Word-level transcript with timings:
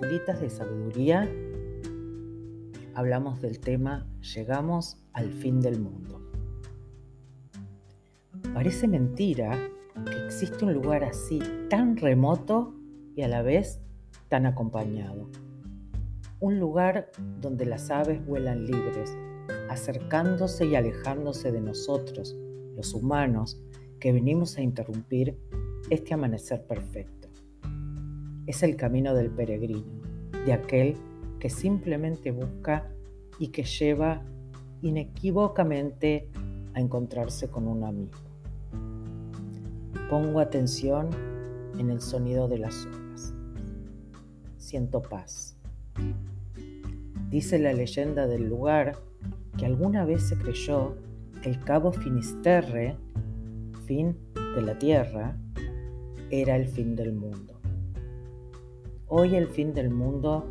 de 0.00 0.50
sabiduría 0.50 1.30
hablamos 2.94 3.40
del 3.40 3.60
tema 3.60 4.04
Llegamos 4.34 4.96
al 5.12 5.30
fin 5.30 5.60
del 5.60 5.78
mundo. 5.78 6.20
Parece 8.52 8.88
mentira 8.88 9.56
que 10.04 10.24
existe 10.26 10.64
un 10.64 10.74
lugar 10.74 11.04
así 11.04 11.38
tan 11.70 11.96
remoto 11.96 12.74
y 13.14 13.22
a 13.22 13.28
la 13.28 13.42
vez 13.42 13.80
tan 14.28 14.46
acompañado. 14.46 15.30
Un 16.40 16.58
lugar 16.58 17.12
donde 17.40 17.64
las 17.64 17.88
aves 17.90 18.24
vuelan 18.26 18.66
libres, 18.66 19.16
acercándose 19.70 20.66
y 20.66 20.74
alejándose 20.74 21.52
de 21.52 21.60
nosotros, 21.60 22.36
los 22.74 22.94
humanos, 22.94 23.62
que 24.00 24.12
venimos 24.12 24.58
a 24.58 24.62
interrumpir 24.62 25.38
este 25.88 26.14
amanecer 26.14 26.66
perfecto 26.66 27.23
es 28.46 28.62
el 28.62 28.76
camino 28.76 29.14
del 29.14 29.30
peregrino, 29.30 30.00
de 30.44 30.52
aquel 30.52 30.96
que 31.38 31.50
simplemente 31.50 32.30
busca 32.30 32.90
y 33.38 33.48
que 33.48 33.64
lleva 33.64 34.22
inequívocamente 34.82 36.28
a 36.74 36.80
encontrarse 36.80 37.48
con 37.48 37.66
un 37.66 37.84
amigo. 37.84 38.18
Pongo 40.10 40.40
atención 40.40 41.08
en 41.78 41.90
el 41.90 42.00
sonido 42.00 42.48
de 42.48 42.58
las 42.58 42.86
olas. 42.86 43.34
Siento 44.58 45.02
paz. 45.02 45.56
Dice 47.30 47.58
la 47.58 47.72
leyenda 47.72 48.26
del 48.26 48.48
lugar 48.48 48.96
que 49.58 49.66
alguna 49.66 50.04
vez 50.04 50.22
se 50.22 50.36
creyó 50.36 50.96
que 51.42 51.50
el 51.50 51.60
cabo 51.60 51.92
Finisterre, 51.92 52.96
fin 53.86 54.16
de 54.54 54.62
la 54.62 54.78
tierra, 54.78 55.36
era 56.30 56.56
el 56.56 56.68
fin 56.68 56.94
del 56.94 57.12
mundo. 57.12 57.53
Hoy 59.16 59.36
el 59.36 59.46
fin 59.46 59.72
del 59.72 59.90
mundo 59.90 60.44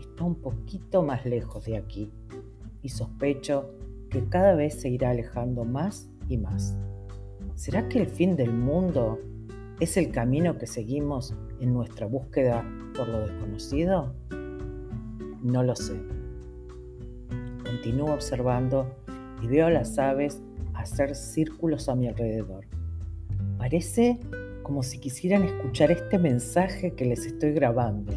está 0.00 0.24
un 0.24 0.34
poquito 0.34 1.04
más 1.04 1.24
lejos 1.24 1.64
de 1.66 1.76
aquí 1.76 2.10
y 2.82 2.88
sospecho 2.88 3.70
que 4.10 4.28
cada 4.28 4.56
vez 4.56 4.80
se 4.80 4.88
irá 4.88 5.10
alejando 5.10 5.62
más 5.62 6.10
y 6.28 6.36
más. 6.36 6.76
¿Será 7.54 7.88
que 7.88 8.00
el 8.00 8.08
fin 8.08 8.34
del 8.34 8.52
mundo 8.52 9.20
es 9.78 9.96
el 9.96 10.10
camino 10.10 10.58
que 10.58 10.66
seguimos 10.66 11.36
en 11.60 11.72
nuestra 11.72 12.08
búsqueda 12.08 12.68
por 12.96 13.06
lo 13.06 13.20
desconocido? 13.20 14.12
No 15.40 15.62
lo 15.62 15.76
sé. 15.76 15.94
Continúo 17.64 18.12
observando 18.12 18.92
y 19.40 19.46
veo 19.46 19.68
a 19.68 19.70
las 19.70 20.00
aves 20.00 20.42
hacer 20.74 21.14
círculos 21.14 21.88
a 21.88 21.94
mi 21.94 22.08
alrededor. 22.08 22.66
Parece 23.56 24.18
como 24.62 24.82
si 24.82 24.98
quisieran 24.98 25.44
escuchar 25.44 25.90
este 25.90 26.18
mensaje 26.18 26.94
que 26.94 27.04
les 27.04 27.26
estoy 27.26 27.52
grabando, 27.52 28.12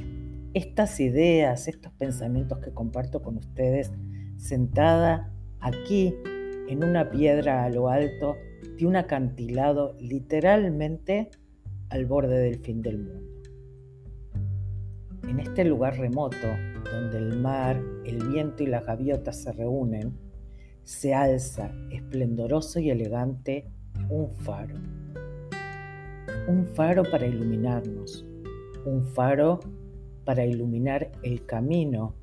estas 0.53 0.99
ideas, 0.99 1.67
estos 1.67 1.91
pensamientos 1.93 2.59
que 2.59 2.71
comparto 2.71 3.21
con 3.21 3.37
ustedes 3.37 3.91
sentada 4.37 5.33
aquí 5.59 6.13
en 6.67 6.83
una 6.83 7.09
piedra 7.09 7.63
a 7.63 7.69
lo 7.69 7.89
alto 7.89 8.35
de 8.77 8.85
un 8.85 8.95
acantilado 8.95 9.95
literalmente 9.99 11.31
al 11.89 12.05
borde 12.05 12.37
del 12.37 12.59
fin 12.59 12.81
del 12.81 12.99
mundo. 12.99 13.33
En 15.27 15.39
este 15.39 15.63
lugar 15.63 15.97
remoto, 15.97 16.47
donde 16.91 17.17
el 17.17 17.39
mar, 17.39 17.81
el 18.05 18.27
viento 18.27 18.63
y 18.63 18.67
las 18.67 18.85
gaviotas 18.85 19.41
se 19.41 19.51
reúnen, 19.53 20.13
se 20.83 21.13
alza 21.13 21.71
esplendoroso 21.91 22.79
y 22.79 22.89
elegante 22.89 23.71
un 24.09 24.29
faro 24.31 25.02
un 26.47 26.65
faro 26.65 27.03
para 27.09 27.25
iluminarnos, 27.25 28.25
un 28.85 29.05
faro 29.05 29.61
para 30.25 30.45
iluminar 30.45 31.11
el 31.23 31.45
camino, 31.45 32.15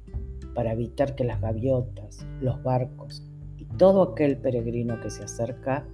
para 0.55 0.72
evitar 0.72 1.15
que 1.15 1.25
las 1.25 1.41
gaviotas, 1.41 2.27
los 2.41 2.62
barcos 2.62 3.27
y 3.56 3.65
todo 3.65 4.03
aquel 4.03 4.37
peregrino 4.37 5.00
que 5.00 5.11
se 5.11 5.25
acerca 5.25 5.87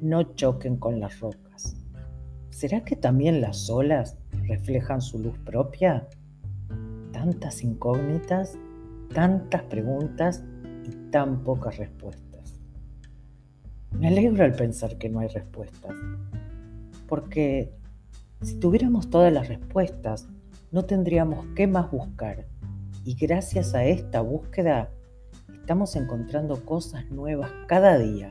no 0.00 0.34
choquen 0.34 0.76
con 0.76 0.98
las 0.98 1.20
rocas. 1.20 1.76
¿Será 2.50 2.84
que 2.84 2.96
también 2.96 3.40
las 3.40 3.70
olas 3.70 4.16
reflejan 4.48 5.00
su 5.00 5.18
luz 5.20 5.38
propia? 5.38 6.08
Tantas 7.12 7.62
incógnitas, 7.62 8.58
tantas 9.14 9.62
preguntas 9.62 10.44
y 10.84 11.10
tan 11.10 11.44
pocas 11.44 11.76
respuestas. 11.78 12.60
Me 13.92 14.08
alegro 14.08 14.44
al 14.44 14.54
pensar 14.54 14.98
que 14.98 15.08
no 15.08 15.20
hay 15.20 15.28
respuestas 15.28 15.94
porque 17.12 17.70
si 18.40 18.58
tuviéramos 18.58 19.10
todas 19.10 19.30
las 19.30 19.46
respuestas, 19.46 20.28
no 20.70 20.86
tendríamos 20.86 21.44
qué 21.54 21.66
más 21.66 21.90
buscar. 21.90 22.46
Y 23.04 23.16
gracias 23.16 23.74
a 23.74 23.84
esta 23.84 24.22
búsqueda, 24.22 24.88
estamos 25.52 25.94
encontrando 25.94 26.64
cosas 26.64 27.10
nuevas 27.10 27.50
cada 27.68 27.98
día, 27.98 28.30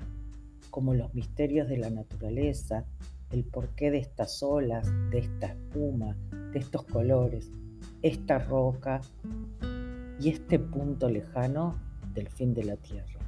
como 0.72 0.96
los 0.96 1.14
misterios 1.14 1.70
de 1.70 1.78
la 1.78 1.92
naturaleza, 1.92 2.86
el 3.30 3.44
porqué 3.44 3.92
de 3.92 4.00
estas 4.00 4.42
olas, 4.42 4.92
de 5.12 5.20
esta 5.20 5.46
espuma, 5.46 6.18
de 6.52 6.58
estos 6.58 6.82
colores, 6.86 7.52
esta 8.02 8.40
roca 8.40 9.02
y 10.20 10.30
este 10.30 10.58
punto 10.58 11.08
lejano 11.08 11.76
del 12.16 12.30
fin 12.30 12.56
de 12.56 12.64
la 12.64 12.78
Tierra. 12.78 13.20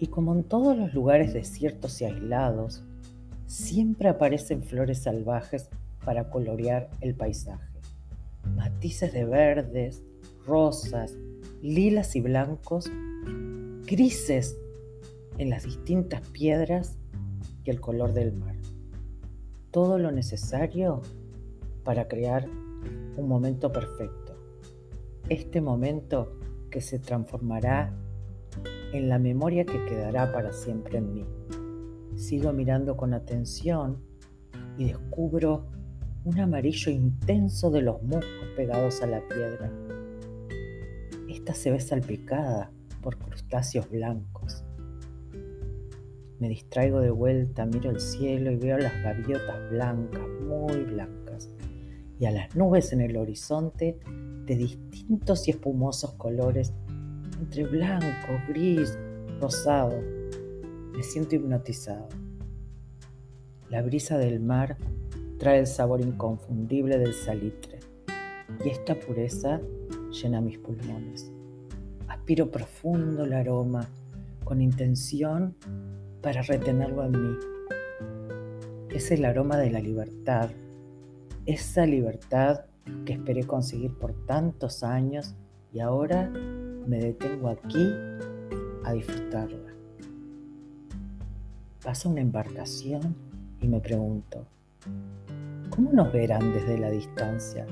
Y 0.00 0.08
como 0.08 0.34
en 0.34 0.42
todos 0.42 0.76
los 0.76 0.92
lugares 0.92 1.32
desiertos 1.32 2.00
y 2.00 2.06
aislados, 2.06 2.82
siempre 3.52 4.08
aparecen 4.08 4.62
flores 4.62 5.02
salvajes 5.02 5.68
para 6.06 6.30
colorear 6.30 6.88
el 7.02 7.14
paisaje. 7.14 7.68
Matices 8.56 9.12
de 9.12 9.26
verdes, 9.26 10.02
rosas, 10.46 11.14
lilas 11.60 12.16
y 12.16 12.22
blancos, 12.22 12.90
grises 13.86 14.56
en 15.36 15.50
las 15.50 15.64
distintas 15.64 16.26
piedras 16.28 16.96
y 17.64 17.70
el 17.70 17.78
color 17.78 18.14
del 18.14 18.32
mar. 18.32 18.56
Todo 19.70 19.98
lo 19.98 20.10
necesario 20.12 21.02
para 21.84 22.08
crear 22.08 22.48
un 23.16 23.28
momento 23.28 23.70
perfecto. 23.70 24.34
Este 25.28 25.60
momento 25.60 26.38
que 26.70 26.80
se 26.80 26.98
transformará 26.98 27.94
en 28.94 29.10
la 29.10 29.18
memoria 29.18 29.66
que 29.66 29.84
quedará 29.84 30.32
para 30.32 30.54
siempre 30.54 30.98
en 30.98 31.12
mí. 31.12 31.26
Sigo 32.16 32.52
mirando 32.52 32.96
con 32.96 33.14
atención 33.14 34.02
y 34.76 34.86
descubro 34.86 35.66
un 36.24 36.38
amarillo 36.38 36.92
intenso 36.92 37.70
de 37.70 37.82
los 37.82 38.02
musgos 38.02 38.48
pegados 38.56 39.02
a 39.02 39.06
la 39.06 39.26
piedra. 39.28 39.72
Esta 41.28 41.54
se 41.54 41.70
ve 41.70 41.80
salpicada 41.80 42.70
por 43.00 43.18
crustáceos 43.18 43.90
blancos. 43.90 44.62
Me 46.38 46.48
distraigo 46.48 47.00
de 47.00 47.10
vuelta, 47.10 47.66
miro 47.66 47.90
el 47.90 48.00
cielo 48.00 48.50
y 48.50 48.56
veo 48.56 48.78
las 48.78 48.92
gaviotas 49.02 49.70
blancas, 49.70 50.22
muy 50.46 50.84
blancas, 50.84 51.50
y 52.18 52.26
a 52.26 52.30
las 52.30 52.54
nubes 52.54 52.92
en 52.92 53.00
el 53.00 53.16
horizonte 53.16 53.98
de 54.44 54.56
distintos 54.56 55.48
y 55.48 55.52
espumosos 55.52 56.14
colores, 56.14 56.72
entre 57.40 57.64
blanco, 57.64 58.40
gris, 58.48 58.98
rosado 59.40 60.21
me 60.92 61.02
siento 61.02 61.36
hipnotizado. 61.36 62.08
La 63.70 63.82
brisa 63.82 64.18
del 64.18 64.40
mar 64.40 64.76
trae 65.38 65.58
el 65.60 65.66
sabor 65.66 66.00
inconfundible 66.00 66.98
del 66.98 67.14
salitre 67.14 67.80
y 68.64 68.68
esta 68.68 68.94
pureza 68.94 69.60
llena 70.10 70.40
mis 70.40 70.58
pulmones. 70.58 71.32
Aspiro 72.08 72.50
profundo 72.50 73.24
el 73.24 73.32
aroma 73.32 73.88
con 74.44 74.60
intención 74.60 75.56
para 76.20 76.42
retenerlo 76.42 77.04
en 77.04 77.12
mí. 77.12 77.36
Es 78.90 79.10
el 79.10 79.24
aroma 79.24 79.56
de 79.56 79.70
la 79.70 79.80
libertad, 79.80 80.50
esa 81.46 81.86
libertad 81.86 82.66
que 83.06 83.14
esperé 83.14 83.44
conseguir 83.44 83.96
por 83.96 84.12
tantos 84.26 84.82
años 84.82 85.34
y 85.72 85.80
ahora 85.80 86.28
me 86.28 86.98
detengo 86.98 87.48
aquí 87.48 87.90
a 88.84 88.92
disfrutarla. 88.92 89.71
Pasa 91.82 92.08
una 92.08 92.20
embarcación 92.20 93.16
y 93.60 93.66
me 93.66 93.80
pregunto, 93.80 94.46
¿cómo 95.68 95.92
nos 95.92 96.12
verán 96.12 96.52
desde 96.52 96.78
la 96.78 96.88
distancia? 96.90 97.66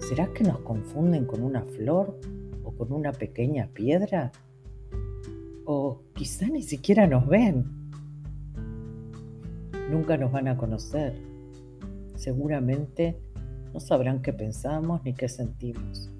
¿Será 0.00 0.26
que 0.32 0.42
nos 0.42 0.58
confunden 0.60 1.24
con 1.24 1.40
una 1.40 1.62
flor 1.62 2.18
o 2.64 2.72
con 2.72 2.92
una 2.92 3.12
pequeña 3.12 3.68
piedra? 3.68 4.32
O 5.66 6.00
quizá 6.14 6.48
ni 6.48 6.62
siquiera 6.62 7.06
nos 7.06 7.28
ven. 7.28 7.64
Nunca 9.88 10.16
nos 10.16 10.32
van 10.32 10.48
a 10.48 10.56
conocer. 10.56 11.14
Seguramente 12.16 13.20
no 13.72 13.78
sabrán 13.78 14.20
qué 14.20 14.32
pensamos 14.32 15.04
ni 15.04 15.14
qué 15.14 15.28
sentimos. 15.28 16.10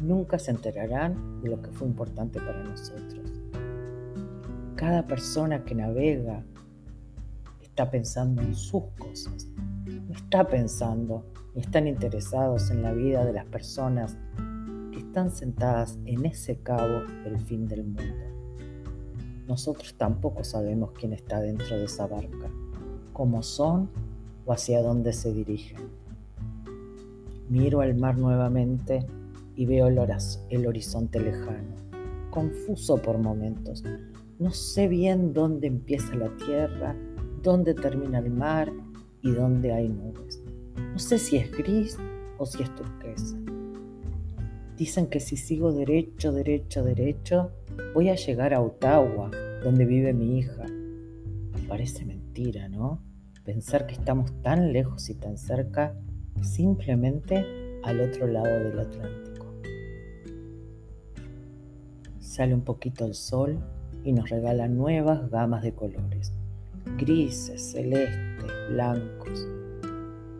Nunca 0.00 0.38
se 0.38 0.52
enterarán 0.52 1.42
de 1.42 1.50
lo 1.50 1.60
que 1.60 1.70
fue 1.70 1.86
importante 1.86 2.40
para 2.40 2.64
nosotros. 2.64 3.25
Cada 4.76 5.06
persona 5.06 5.64
que 5.64 5.74
navega 5.74 6.44
está 7.62 7.90
pensando 7.90 8.42
en 8.42 8.54
sus 8.54 8.84
cosas, 8.98 9.48
no 9.86 10.14
está 10.14 10.46
pensando 10.46 11.24
ni 11.54 11.62
están 11.62 11.88
interesados 11.88 12.70
en 12.70 12.82
la 12.82 12.92
vida 12.92 13.24
de 13.24 13.32
las 13.32 13.46
personas 13.46 14.18
que 14.92 14.98
están 14.98 15.30
sentadas 15.30 15.98
en 16.04 16.26
ese 16.26 16.58
cabo 16.58 17.00
del 17.24 17.38
fin 17.40 17.66
del 17.66 17.84
mundo. 17.84 18.02
Nosotros 19.48 19.94
tampoco 19.96 20.44
sabemos 20.44 20.90
quién 20.92 21.14
está 21.14 21.40
dentro 21.40 21.78
de 21.78 21.84
esa 21.84 22.06
barca, 22.06 22.50
cómo 23.14 23.42
son 23.42 23.88
o 24.44 24.52
hacia 24.52 24.82
dónde 24.82 25.14
se 25.14 25.32
dirigen. 25.32 25.88
Miro 27.48 27.80
al 27.80 27.94
mar 27.96 28.18
nuevamente 28.18 29.06
y 29.54 29.64
veo 29.64 29.86
el, 29.86 29.98
el 30.50 30.66
horizonte 30.66 31.18
lejano, 31.18 31.76
confuso 32.30 33.00
por 33.00 33.16
momentos. 33.16 33.82
No 34.38 34.50
sé 34.50 34.86
bien 34.86 35.32
dónde 35.32 35.66
empieza 35.66 36.14
la 36.14 36.28
tierra, 36.36 36.94
dónde 37.42 37.72
termina 37.72 38.18
el 38.18 38.30
mar 38.30 38.70
y 39.22 39.30
dónde 39.30 39.72
hay 39.72 39.88
nubes. 39.88 40.42
No 40.76 40.98
sé 40.98 41.18
si 41.18 41.38
es 41.38 41.50
gris 41.50 41.96
o 42.36 42.44
si 42.44 42.62
es 42.62 42.74
turquesa. 42.74 43.38
Dicen 44.76 45.06
que 45.06 45.20
si 45.20 45.38
sigo 45.38 45.72
derecho, 45.72 46.32
derecho, 46.32 46.84
derecho, 46.84 47.50
voy 47.94 48.10
a 48.10 48.14
llegar 48.14 48.52
a 48.52 48.60
Ottawa, 48.60 49.30
donde 49.64 49.86
vive 49.86 50.12
mi 50.12 50.38
hija. 50.38 50.66
Parece 51.66 52.04
mentira, 52.04 52.68
¿no? 52.68 53.00
Pensar 53.42 53.86
que 53.86 53.94
estamos 53.94 54.30
tan 54.42 54.70
lejos 54.70 55.08
y 55.08 55.14
tan 55.14 55.38
cerca, 55.38 55.94
simplemente 56.42 57.80
al 57.84 58.02
otro 58.02 58.26
lado 58.26 58.50
del 58.64 58.78
Atlántico. 58.80 59.46
Sale 62.18 62.52
un 62.52 62.64
poquito 62.64 63.06
el 63.06 63.14
sol 63.14 63.58
y 64.06 64.12
nos 64.12 64.30
regala 64.30 64.68
nuevas 64.68 65.28
gamas 65.30 65.64
de 65.64 65.74
colores, 65.74 66.32
grises, 66.96 67.72
celestes, 67.72 68.52
blancos. 68.70 69.48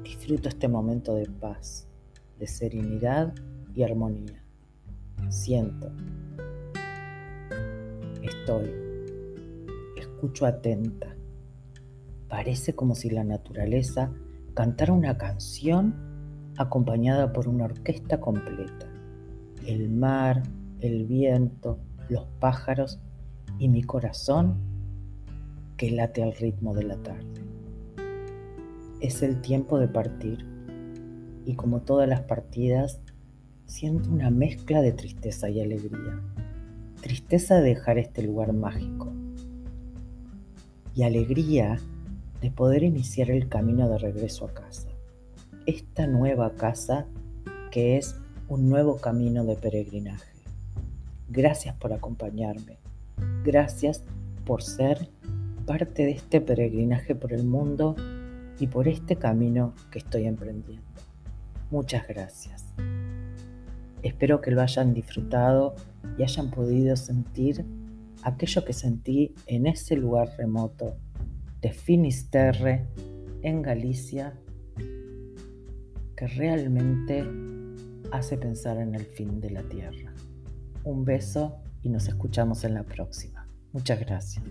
Disfruto 0.05 0.49
este 0.49 0.69
momento 0.69 1.17
de 1.17 1.27
paz, 1.27 1.89
de 2.39 2.47
serenidad 2.47 3.35
y 3.75 3.83
armonía. 3.83 4.41
Siento, 5.31 5.91
estoy, 8.23 8.71
escucho 9.97 10.47
atenta. 10.47 11.17
Parece 12.29 12.77
como 12.77 12.95
si 12.95 13.11
la 13.11 13.25
naturaleza 13.25 14.13
cantara 14.55 14.93
una 14.93 15.19
canción 15.19 16.53
acompañada 16.57 17.33
por 17.33 17.49
una 17.49 17.65
orquesta 17.65 18.21
completa. 18.21 18.87
El 19.67 19.91
mar, 19.91 20.45
el 20.79 21.05
viento, 21.07 21.81
los 22.09 22.27
pájaros 22.39 23.01
y 23.59 23.69
mi 23.69 23.83
corazón 23.83 24.57
que 25.77 25.91
late 25.91 26.23
al 26.23 26.35
ritmo 26.35 26.75
de 26.75 26.85
la 26.85 26.97
tarde. 26.97 27.43
Es 29.01 29.23
el 29.23 29.41
tiempo 29.41 29.79
de 29.79 29.89
partir 29.89 30.47
y 31.45 31.55
como 31.55 31.81
todas 31.81 32.09
las 32.09 32.23
partidas, 32.23 33.01
siento 33.67 34.11
una 34.11 34.31
mezcla 34.31 34.83
de 34.83 34.93
tristeza 34.93 35.49
y 35.49 35.61
alegría. 35.61 36.21
Tristeza 37.01 37.57
de 37.57 37.69
dejar 37.71 37.99
este 37.99 38.23
lugar 38.23 38.53
mágico 38.53 39.13
y 40.95 41.05
alegría 41.05 41.79
de 42.41 42.51
poder 42.51 42.83
iniciar 42.83 43.31
el 43.31 43.49
camino 43.49 43.89
de 43.89 43.99
regreso 43.99 44.47
a 44.47 44.55
casa. 44.55 44.89
Esta 45.67 46.07
nueva 46.07 46.55
casa 46.55 47.07
que 47.71 47.97
es 47.97 48.17
un 48.49 48.69
nuevo 48.69 48.97
camino 48.97 49.45
de 49.45 49.57
peregrinaje. 49.57 50.33
Gracias 51.29 51.77
por 51.77 51.93
acompañarme. 51.93 52.79
Gracias 53.47 54.03
por 54.45 54.61
ser 54.61 55.09
parte 55.67 56.03
de 56.03 56.11
este 56.11 56.41
peregrinaje 56.41 57.15
por 57.15 57.33
el 57.33 57.45
mundo 57.45 57.95
y 58.59 58.67
por 58.67 58.89
este 58.89 59.15
camino 59.15 59.73
que 59.93 60.01
estoy 60.01 60.25
emprendiendo. 60.25 60.85
Muchas 61.71 62.09
gracias. 62.09 62.65
Espero 64.03 64.41
que 64.41 64.51
lo 64.51 64.63
hayan 64.63 64.95
disfrutado 64.95 65.77
y 66.19 66.25
hayan 66.25 66.51
podido 66.51 66.97
sentir 66.97 67.65
aquello 68.25 68.65
que 68.65 68.73
sentí 68.73 69.33
en 69.47 69.69
ese 69.69 69.95
lugar 69.95 70.29
remoto 70.37 70.97
de 71.61 71.71
Finisterre, 71.71 72.89
en 73.43 73.63
Galicia, 73.63 74.35
que 76.17 76.27
realmente 76.27 77.25
hace 78.11 78.39
pensar 78.39 78.79
en 78.79 78.97
el 78.97 79.07
fin 79.07 79.41
de 79.41 79.51
la 79.51 79.63
tierra. 79.63 80.13
Un 80.83 81.05
beso 81.05 81.61
y 81.85 81.89
nos 81.89 82.09
escuchamos 82.09 82.65
en 82.65 82.75
la 82.75 82.83
próxima. 82.83 83.36
Muchas 83.77 84.01
gracias. 84.01 84.43